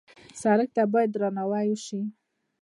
[0.41, 2.01] سړک ته باید درناوی وشي.